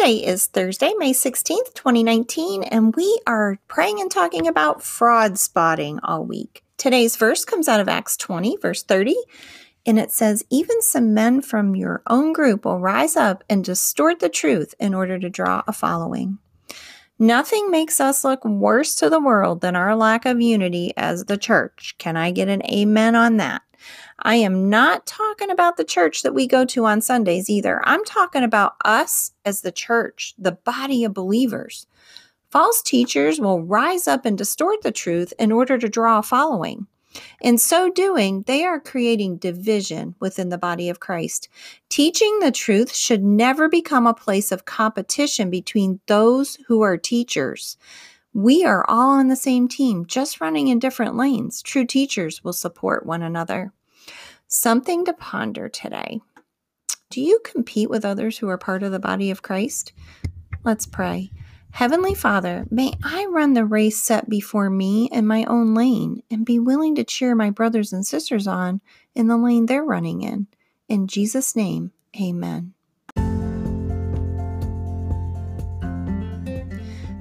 Today 0.00 0.24
is 0.24 0.46
Thursday, 0.46 0.94
May 0.96 1.12
16th, 1.12 1.74
2019, 1.74 2.62
and 2.62 2.96
we 2.96 3.20
are 3.26 3.58
praying 3.68 4.00
and 4.00 4.10
talking 4.10 4.46
about 4.48 4.82
fraud 4.82 5.38
spotting 5.38 6.00
all 6.02 6.24
week. 6.24 6.64
Today's 6.78 7.16
verse 7.16 7.44
comes 7.44 7.68
out 7.68 7.80
of 7.80 7.88
Acts 7.88 8.16
20, 8.16 8.56
verse 8.62 8.82
30, 8.82 9.14
and 9.84 9.98
it 9.98 10.10
says, 10.10 10.42
Even 10.48 10.80
some 10.80 11.12
men 11.12 11.42
from 11.42 11.76
your 11.76 12.00
own 12.06 12.32
group 12.32 12.64
will 12.64 12.78
rise 12.78 13.14
up 13.14 13.44
and 13.50 13.62
distort 13.62 14.20
the 14.20 14.30
truth 14.30 14.74
in 14.80 14.94
order 14.94 15.18
to 15.18 15.28
draw 15.28 15.62
a 15.68 15.72
following. 15.74 16.38
Nothing 17.18 17.70
makes 17.70 18.00
us 18.00 18.24
look 18.24 18.42
worse 18.42 18.94
to 18.96 19.10
the 19.10 19.20
world 19.20 19.60
than 19.60 19.76
our 19.76 19.94
lack 19.94 20.24
of 20.24 20.40
unity 20.40 20.94
as 20.96 21.26
the 21.26 21.36
church. 21.36 21.94
Can 21.98 22.16
I 22.16 22.30
get 22.30 22.48
an 22.48 22.64
amen 22.64 23.16
on 23.16 23.36
that? 23.36 23.60
I 24.18 24.36
am 24.36 24.68
not 24.68 25.06
talking 25.06 25.50
about 25.50 25.76
the 25.76 25.84
church 25.84 26.22
that 26.22 26.34
we 26.34 26.46
go 26.46 26.64
to 26.66 26.86
on 26.86 27.00
Sundays 27.00 27.48
either. 27.48 27.80
I'm 27.84 28.04
talking 28.04 28.42
about 28.42 28.74
us 28.84 29.32
as 29.44 29.60
the 29.60 29.72
church, 29.72 30.34
the 30.38 30.52
body 30.52 31.04
of 31.04 31.14
believers. 31.14 31.86
False 32.50 32.82
teachers 32.82 33.40
will 33.40 33.62
rise 33.62 34.08
up 34.08 34.24
and 34.24 34.36
distort 34.36 34.82
the 34.82 34.90
truth 34.90 35.32
in 35.38 35.52
order 35.52 35.78
to 35.78 35.88
draw 35.88 36.18
a 36.18 36.22
following. 36.22 36.86
In 37.40 37.58
so 37.58 37.90
doing, 37.90 38.42
they 38.42 38.64
are 38.64 38.78
creating 38.78 39.38
division 39.38 40.14
within 40.20 40.48
the 40.48 40.58
body 40.58 40.88
of 40.88 41.00
Christ. 41.00 41.48
Teaching 41.88 42.38
the 42.40 42.52
truth 42.52 42.94
should 42.94 43.24
never 43.24 43.68
become 43.68 44.06
a 44.06 44.14
place 44.14 44.52
of 44.52 44.64
competition 44.64 45.50
between 45.50 46.00
those 46.06 46.56
who 46.68 46.82
are 46.82 46.96
teachers. 46.96 47.76
We 48.32 48.64
are 48.64 48.84
all 48.88 49.10
on 49.10 49.28
the 49.28 49.36
same 49.36 49.66
team, 49.66 50.06
just 50.06 50.40
running 50.40 50.68
in 50.68 50.78
different 50.78 51.16
lanes. 51.16 51.62
True 51.62 51.84
teachers 51.84 52.44
will 52.44 52.52
support 52.52 53.04
one 53.04 53.22
another. 53.22 53.72
Something 54.46 55.04
to 55.04 55.12
ponder 55.12 55.68
today. 55.68 56.20
Do 57.10 57.20
you 57.20 57.40
compete 57.44 57.90
with 57.90 58.04
others 58.04 58.38
who 58.38 58.48
are 58.48 58.58
part 58.58 58.84
of 58.84 58.92
the 58.92 59.00
body 59.00 59.30
of 59.30 59.42
Christ? 59.42 59.92
Let's 60.62 60.86
pray. 60.86 61.30
Heavenly 61.72 62.14
Father, 62.14 62.66
may 62.70 62.92
I 63.02 63.26
run 63.26 63.54
the 63.54 63.64
race 63.64 64.00
set 64.00 64.28
before 64.28 64.70
me 64.70 65.08
in 65.10 65.26
my 65.26 65.44
own 65.44 65.74
lane 65.74 66.22
and 66.30 66.44
be 66.44 66.58
willing 66.58 66.94
to 66.96 67.04
cheer 67.04 67.34
my 67.34 67.50
brothers 67.50 67.92
and 67.92 68.06
sisters 68.06 68.46
on 68.46 68.80
in 69.14 69.26
the 69.28 69.36
lane 69.36 69.66
they're 69.66 69.84
running 69.84 70.22
in. 70.22 70.46
In 70.88 71.06
Jesus' 71.06 71.54
name, 71.56 71.92
amen. 72.20 72.74